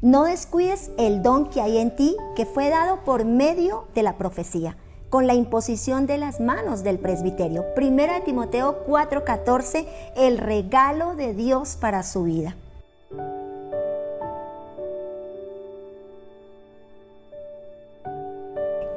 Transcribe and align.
No 0.00 0.26
descuides 0.26 0.92
el 0.96 1.24
don 1.24 1.50
que 1.50 1.60
hay 1.60 1.78
en 1.78 1.96
ti, 1.96 2.16
que 2.36 2.46
fue 2.46 2.68
dado 2.68 2.98
por 3.04 3.24
medio 3.24 3.86
de 3.96 4.04
la 4.04 4.16
profecía, 4.16 4.76
con 5.10 5.26
la 5.26 5.34
imposición 5.34 6.06
de 6.06 6.18
las 6.18 6.38
manos 6.38 6.84
del 6.84 7.00
presbiterio. 7.00 7.64
Primera 7.74 8.14
de 8.14 8.20
Timoteo 8.20 8.84
4:14, 8.86 9.88
el 10.16 10.38
regalo 10.38 11.16
de 11.16 11.34
Dios 11.34 11.76
para 11.80 12.04
su 12.04 12.22
vida. 12.22 12.54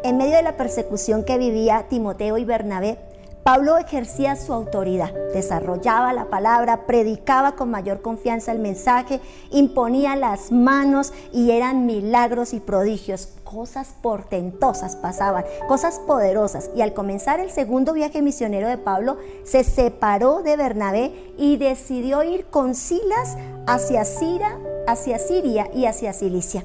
En 0.04 0.18
medio 0.18 0.36
de 0.36 0.43
la 0.43 0.55
persecución 0.55 1.23
que 1.23 1.39
vivía 1.39 1.88
Timoteo 1.89 2.38
y 2.38 2.45
Bernabé, 2.45 2.99
Pablo 3.43 3.77
ejercía 3.77 4.35
su 4.35 4.53
autoridad, 4.53 5.11
desarrollaba 5.33 6.13
la 6.13 6.29
palabra, 6.29 6.85
predicaba 6.85 7.55
con 7.55 7.71
mayor 7.71 8.01
confianza 8.01 8.51
el 8.51 8.59
mensaje, 8.59 9.19
imponía 9.49 10.15
las 10.15 10.51
manos 10.51 11.11
y 11.33 11.49
eran 11.49 11.87
milagros 11.87 12.54
y 12.54 12.59
prodigios. 12.59 13.29
Cosas 13.43 13.96
portentosas 14.01 14.96
pasaban, 14.96 15.43
cosas 15.68 15.99
poderosas. 15.99 16.69
Y 16.75 16.82
al 16.82 16.93
comenzar 16.93 17.39
el 17.39 17.49
segundo 17.49 17.93
viaje 17.93 18.21
misionero 18.21 18.68
de 18.68 18.77
Pablo, 18.77 19.18
se 19.43 19.63
separó 19.63 20.43
de 20.43 20.55
Bernabé 20.55 21.33
y 21.37 21.57
decidió 21.57 22.23
ir 22.23 22.46
con 22.46 22.75
Silas 22.75 23.37
hacia, 23.65 24.04
hacia 24.87 25.19
Siria 25.19 25.68
y 25.73 25.85
hacia 25.85 26.13
Cilicia. 26.13 26.63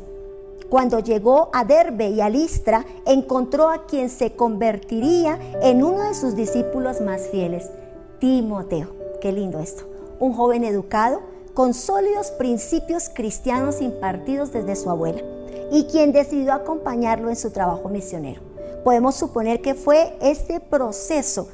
Cuando 0.69 0.99
llegó 0.99 1.49
a 1.53 1.65
Derbe 1.65 2.09
y 2.09 2.21
a 2.21 2.29
Listra, 2.29 2.85
encontró 3.07 3.71
a 3.71 3.87
quien 3.87 4.11
se 4.11 4.35
convertiría 4.35 5.39
en 5.63 5.85
uno 5.85 6.03
de 6.09 6.15
sus 6.15 6.35
discípulos 6.35 7.01
más 7.01 7.29
fieles, 7.29 7.71
Timoteo. 8.19 8.89
Qué 9.21 9.31
lindo 9.31 9.61
esto. 9.61 9.85
Un 10.19 10.33
joven 10.33 10.65
educado, 10.65 11.21
con 11.55 11.73
sólidos 11.73 12.33
principios 12.33 13.09
cristianos 13.09 13.81
impartidos 13.81 14.53
desde 14.53 14.75
su 14.75 14.91
abuela, 14.91 15.23
y 15.71 15.85
quien 15.85 16.13
decidió 16.13 16.53
acompañarlo 16.53 17.29
en 17.29 17.37
su 17.37 17.51
trabajo 17.51 17.89
misionero. 17.89 18.43
Podemos 18.83 19.15
suponer 19.15 19.63
que 19.63 19.75
fue 19.75 20.17
este 20.21 20.59
proceso 20.59 21.49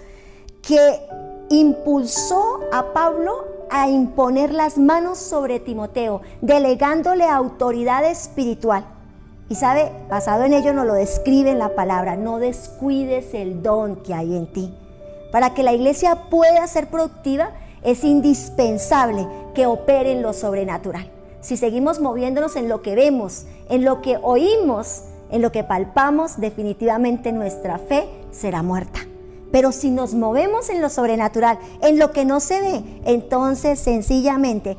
que 0.63 1.01
impulsó 1.51 2.61
a 2.73 2.95
Pablo 2.95 3.45
a 3.71 3.89
imponer 3.89 4.55
las 4.55 4.79
manos 4.79 5.19
sobre 5.19 5.61
Timoteo, 5.61 6.23
delegándole 6.41 7.25
autoridad 7.25 8.05
espiritual 8.05 8.87
y 9.53 9.55
sabe, 9.55 9.93
basado 10.09 10.45
en 10.45 10.55
ello 10.55 10.73
nos 10.73 10.87
lo 10.87 10.95
describe 10.95 11.51
en 11.51 11.59
la 11.59 11.75
palabra, 11.75 12.17
no 12.17 12.39
descuides 12.39 13.35
el 13.35 13.63
don 13.63 13.97
que 13.97 14.15
hay 14.15 14.35
en 14.35 14.47
ti. 14.47 14.75
Para 15.31 15.53
que 15.53 15.63
la 15.63 15.75
iglesia 15.75 16.31
pueda 16.31 16.67
ser 16.67 16.87
productiva 16.87 17.51
es 17.83 18.03
indispensable 18.03 19.29
que 19.55 19.67
opere 19.67 20.13
en 20.13 20.23
lo 20.23 20.33
sobrenatural. 20.33 21.07
Si 21.43 21.59
seguimos 21.59 22.01
moviéndonos 22.01 22.57
en 22.57 22.71
lo 22.71 22.81
que 22.81 22.95
vemos, 22.95 23.45
en 23.69 23.85
lo 23.85 24.01
que 24.01 24.19
oímos, 24.23 25.03
en 25.31 25.43
lo 25.43 25.53
que 25.53 25.65
palpamos, 25.65 26.41
definitivamente 26.41 27.31
nuestra 27.31 27.77
fe 27.77 28.09
será 28.31 28.63
muerta. 28.63 29.01
Pero 29.51 29.71
si 29.71 29.91
nos 29.91 30.15
movemos 30.15 30.71
en 30.71 30.81
lo 30.81 30.89
sobrenatural, 30.89 31.59
en 31.83 31.99
lo 31.99 32.11
que 32.13 32.25
no 32.25 32.41
se 32.41 32.59
ve, 32.63 32.83
entonces 33.05 33.79
sencillamente 33.79 34.79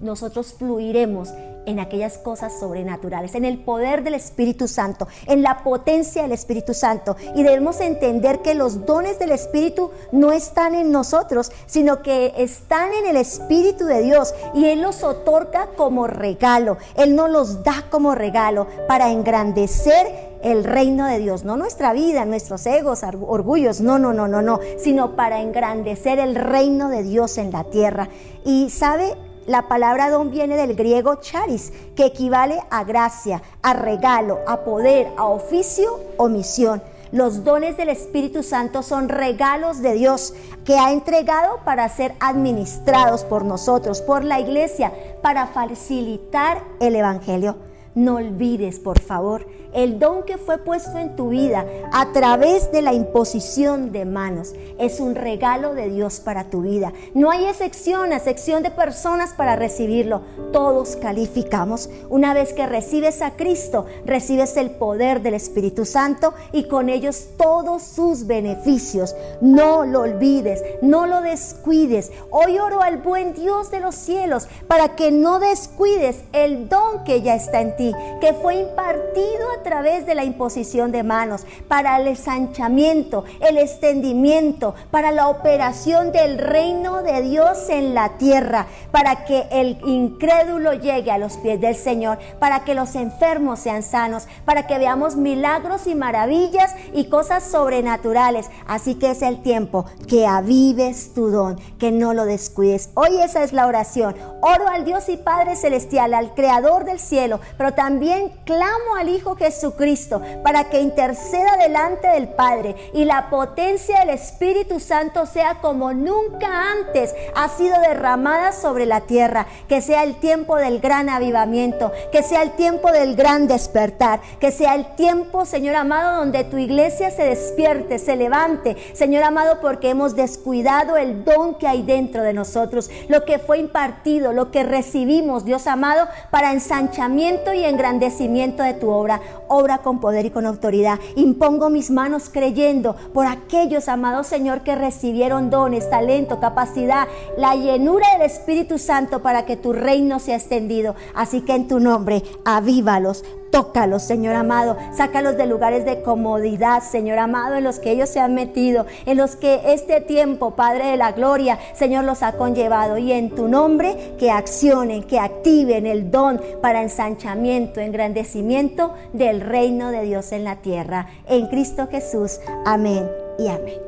nosotros 0.00 0.52
fluiremos 0.52 1.30
en 1.66 1.80
aquellas 1.80 2.18
cosas 2.18 2.58
sobrenaturales, 2.58 3.34
en 3.34 3.44
el 3.44 3.58
poder 3.58 4.02
del 4.02 4.14
Espíritu 4.14 4.68
Santo, 4.68 5.08
en 5.26 5.42
la 5.42 5.62
potencia 5.62 6.22
del 6.22 6.32
Espíritu 6.32 6.74
Santo. 6.74 7.16
Y 7.34 7.42
debemos 7.42 7.80
entender 7.80 8.40
que 8.40 8.54
los 8.54 8.86
dones 8.86 9.18
del 9.18 9.32
Espíritu 9.32 9.90
no 10.12 10.32
están 10.32 10.74
en 10.74 10.90
nosotros, 10.90 11.52
sino 11.66 12.02
que 12.02 12.32
están 12.36 12.92
en 12.94 13.06
el 13.06 13.16
Espíritu 13.16 13.84
de 13.84 14.02
Dios 14.02 14.34
y 14.54 14.66
Él 14.66 14.80
los 14.80 15.02
otorga 15.02 15.68
como 15.76 16.06
regalo. 16.06 16.78
Él 16.96 17.14
no 17.14 17.28
los 17.28 17.62
da 17.62 17.84
como 17.90 18.14
regalo 18.14 18.66
para 18.88 19.10
engrandecer 19.10 20.36
el 20.42 20.64
reino 20.64 21.06
de 21.06 21.18
Dios, 21.18 21.44
no 21.44 21.56
nuestra 21.56 21.92
vida, 21.92 22.24
nuestros 22.24 22.66
egos, 22.66 23.02
orgullos, 23.02 23.80
no, 23.80 23.98
no, 23.98 24.12
no, 24.12 24.28
no, 24.28 24.42
no, 24.42 24.60
sino 24.78 25.16
para 25.16 25.40
engrandecer 25.40 26.18
el 26.18 26.34
reino 26.34 26.88
de 26.88 27.02
Dios 27.02 27.38
en 27.38 27.50
la 27.50 27.64
tierra. 27.64 28.08
Y 28.44 28.70
sabe, 28.70 29.14
la 29.46 29.68
palabra 29.68 30.10
don 30.10 30.30
viene 30.30 30.56
del 30.56 30.74
griego 30.74 31.16
charis, 31.16 31.72
que 31.94 32.06
equivale 32.06 32.62
a 32.70 32.84
gracia, 32.84 33.42
a 33.62 33.72
regalo, 33.72 34.40
a 34.46 34.64
poder, 34.64 35.08
a 35.16 35.26
oficio 35.26 36.00
o 36.16 36.28
misión. 36.28 36.82
Los 37.12 37.44
dones 37.44 37.76
del 37.76 37.88
Espíritu 37.88 38.42
Santo 38.42 38.82
son 38.82 39.08
regalos 39.08 39.80
de 39.80 39.94
Dios 39.94 40.34
que 40.64 40.78
ha 40.78 40.90
entregado 40.90 41.60
para 41.64 41.88
ser 41.88 42.14
administrados 42.18 43.24
por 43.24 43.44
nosotros, 43.44 44.02
por 44.02 44.24
la 44.24 44.40
iglesia, 44.40 44.92
para 45.22 45.46
facilitar 45.46 46.62
el 46.80 46.96
Evangelio. 46.96 47.56
No 47.96 48.16
olvides, 48.16 48.78
por 48.78 49.00
favor, 49.00 49.46
el 49.72 49.98
don 49.98 50.22
que 50.24 50.36
fue 50.36 50.58
puesto 50.58 50.98
en 50.98 51.16
tu 51.16 51.30
vida 51.30 51.64
a 51.92 52.12
través 52.12 52.70
de 52.70 52.82
la 52.82 52.92
imposición 52.92 53.90
de 53.90 54.04
manos. 54.04 54.54
Es 54.78 55.00
un 55.00 55.14
regalo 55.14 55.74
de 55.74 55.88
Dios 55.88 56.20
para 56.20 56.50
tu 56.50 56.60
vida. 56.60 56.92
No 57.14 57.30
hay 57.30 57.46
excepción, 57.46 58.12
excepción 58.12 58.62
de 58.62 58.70
personas 58.70 59.32
para 59.32 59.56
recibirlo. 59.56 60.20
Todos 60.52 60.96
calificamos. 60.96 61.88
Una 62.10 62.34
vez 62.34 62.52
que 62.52 62.66
recibes 62.66 63.22
a 63.22 63.30
Cristo, 63.30 63.86
recibes 64.04 64.58
el 64.58 64.72
poder 64.72 65.22
del 65.22 65.32
Espíritu 65.32 65.86
Santo 65.86 66.34
y 66.52 66.68
con 66.68 66.90
ellos 66.90 67.28
todos 67.38 67.82
sus 67.82 68.26
beneficios. 68.26 69.16
No 69.40 69.86
lo 69.86 70.00
olvides, 70.00 70.62
no 70.82 71.06
lo 71.06 71.22
descuides. 71.22 72.12
Hoy 72.30 72.58
oro 72.58 72.82
al 72.82 72.98
buen 72.98 73.32
Dios 73.32 73.70
de 73.70 73.80
los 73.80 73.94
cielos 73.94 74.48
para 74.68 74.96
que 74.96 75.10
no 75.10 75.38
descuides 75.38 76.24
el 76.32 76.68
don 76.68 77.04
que 77.04 77.22
ya 77.22 77.34
está 77.34 77.62
en 77.62 77.74
que 78.20 78.32
fue 78.34 78.56
impartido 78.56 79.50
a 79.58 79.62
través 79.62 80.06
de 80.06 80.14
la 80.14 80.24
imposición 80.24 80.92
de 80.92 81.02
manos 81.02 81.44
para 81.68 81.98
el 81.98 82.08
ensanchamiento, 82.08 83.24
el 83.40 83.58
extendimiento, 83.58 84.74
para 84.90 85.12
la 85.12 85.28
operación 85.28 86.12
del 86.12 86.38
reino 86.38 87.02
de 87.02 87.22
Dios 87.22 87.68
en 87.68 87.94
la 87.94 88.18
tierra, 88.18 88.66
para 88.90 89.24
que 89.24 89.46
el 89.50 89.78
incrédulo 89.84 90.72
llegue 90.74 91.10
a 91.10 91.18
los 91.18 91.36
pies 91.38 91.60
del 91.60 91.76
Señor, 91.76 92.18
para 92.38 92.64
que 92.64 92.74
los 92.74 92.94
enfermos 92.94 93.60
sean 93.60 93.82
sanos, 93.82 94.26
para 94.44 94.66
que 94.66 94.78
veamos 94.78 95.16
milagros 95.16 95.86
y 95.86 95.94
maravillas 95.94 96.74
y 96.92 97.08
cosas 97.08 97.44
sobrenaturales. 97.44 98.50
Así 98.66 98.94
que 98.96 99.10
es 99.10 99.22
el 99.22 99.42
tiempo 99.42 99.86
que 100.08 100.26
avives 100.26 101.12
tu 101.14 101.30
don, 101.30 101.58
que 101.78 101.92
no 101.92 102.14
lo 102.14 102.24
descuides. 102.24 102.90
Hoy 102.94 103.20
esa 103.20 103.42
es 103.42 103.52
la 103.52 103.66
oración. 103.66 104.14
Oro 104.40 104.68
al 104.68 104.84
Dios 104.84 105.08
y 105.08 105.16
Padre 105.16 105.56
Celestial, 105.56 106.14
al 106.14 106.34
Creador 106.34 106.84
del 106.84 106.98
cielo, 106.98 107.40
pero 107.58 107.74
también 107.76 108.32
clamo 108.44 108.96
al 108.98 109.08
Hijo 109.08 109.36
Jesucristo 109.36 110.20
para 110.42 110.64
que 110.64 110.80
interceda 110.80 111.56
delante 111.56 112.08
del 112.08 112.28
Padre 112.28 112.74
y 112.92 113.04
la 113.04 113.30
potencia 113.30 114.00
del 114.00 114.10
Espíritu 114.10 114.80
Santo 114.80 115.26
sea 115.26 115.60
como 115.60 115.92
nunca 115.92 116.72
antes 116.72 117.14
ha 117.36 117.48
sido 117.48 117.78
derramada 117.80 118.52
sobre 118.52 118.86
la 118.86 119.02
tierra, 119.02 119.46
que 119.68 119.80
sea 119.80 120.02
el 120.02 120.16
tiempo 120.16 120.56
del 120.56 120.80
gran 120.80 121.08
avivamiento, 121.08 121.92
que 122.10 122.22
sea 122.22 122.42
el 122.42 122.52
tiempo 122.52 122.90
del 122.90 123.14
gran 123.14 123.46
despertar, 123.46 124.20
que 124.40 124.50
sea 124.50 124.74
el 124.74 124.94
tiempo, 124.96 125.44
Señor 125.44 125.76
amado, 125.76 126.18
donde 126.18 126.44
tu 126.44 126.58
iglesia 126.58 127.10
se 127.10 127.24
despierte, 127.24 127.98
se 127.98 128.16
levante, 128.16 128.76
Señor 128.94 129.22
amado, 129.22 129.60
porque 129.60 129.90
hemos 129.90 130.16
descuidado 130.16 130.96
el 130.96 131.24
don 131.24 131.56
que 131.56 131.68
hay 131.68 131.82
dentro 131.82 132.22
de 132.22 132.32
nosotros, 132.32 132.90
lo 133.08 133.24
que 133.24 133.38
fue 133.38 133.58
impartido, 133.58 134.32
lo 134.32 134.50
que 134.50 134.64
recibimos, 134.64 135.44
Dios 135.44 135.66
amado, 135.66 136.08
para 136.30 136.52
ensanchamiento 136.52 137.52
y 137.56 137.64
engrandecimiento 137.64 138.62
de 138.62 138.74
tu 138.74 138.90
obra. 138.90 139.20
Obra 139.48 139.78
con 139.78 140.00
poder 140.00 140.26
y 140.26 140.30
con 140.30 140.46
autoridad. 140.46 140.98
Impongo 141.16 141.70
mis 141.70 141.90
manos 141.90 142.28
creyendo 142.30 142.96
por 143.12 143.26
aquellos, 143.26 143.88
amados 143.88 144.26
Señor, 144.26 144.62
que 144.62 144.74
recibieron 144.74 145.50
dones, 145.50 145.88
talento, 145.90 146.40
capacidad, 146.40 147.08
la 147.36 147.54
llenura 147.54 148.06
del 148.12 148.22
Espíritu 148.22 148.78
Santo 148.78 149.22
para 149.22 149.46
que 149.46 149.56
tu 149.56 149.72
reino 149.72 150.18
sea 150.18 150.36
extendido. 150.36 150.94
Así 151.14 151.40
que 151.40 151.54
en 151.54 151.68
tu 151.68 151.80
nombre, 151.80 152.22
avívalos, 152.44 153.24
Tócalos, 153.56 154.02
Señor 154.02 154.34
amado. 154.34 154.76
Sácalos 154.92 155.38
de 155.38 155.46
lugares 155.46 155.86
de 155.86 156.02
comodidad, 156.02 156.82
Señor 156.82 157.18
amado, 157.18 157.54
en 157.54 157.64
los 157.64 157.78
que 157.78 157.90
ellos 157.90 158.10
se 158.10 158.20
han 158.20 158.34
metido, 158.34 158.84
en 159.06 159.16
los 159.16 159.34
que 159.34 159.72
este 159.72 160.02
tiempo, 160.02 160.50
Padre 160.50 160.88
de 160.88 160.98
la 160.98 161.12
Gloria, 161.12 161.58
Señor, 161.72 162.04
los 162.04 162.22
ha 162.22 162.32
conllevado. 162.32 162.98
Y 162.98 163.12
en 163.12 163.30
tu 163.30 163.48
nombre, 163.48 164.14
que 164.18 164.30
accionen, 164.30 165.04
que 165.04 165.18
activen 165.18 165.86
el 165.86 166.10
don 166.10 166.38
para 166.60 166.82
ensanchamiento, 166.82 167.80
engrandecimiento 167.80 168.92
del 169.14 169.40
reino 169.40 169.90
de 169.90 170.02
Dios 170.02 170.32
en 170.32 170.44
la 170.44 170.56
tierra. 170.56 171.06
En 171.26 171.46
Cristo 171.46 171.88
Jesús. 171.90 172.40
Amén 172.66 173.10
y 173.38 173.48
amén. 173.48 173.80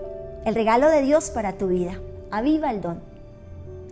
El 0.47 0.55
regalo 0.55 0.89
de 0.89 1.03
Dios 1.03 1.29
para 1.29 1.53
tu 1.53 1.67
vida. 1.67 1.93
Aviva 2.31 2.71
el 2.71 2.81
don. 2.81 3.01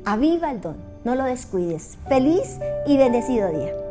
Aviva 0.07 0.51
el 0.53 0.63
don. 0.63 0.77
No 1.05 1.15
lo 1.15 1.25
descuides. 1.25 1.99
Feliz 2.09 2.57
y 2.87 2.97
bendecido 2.97 3.51
día. 3.51 3.86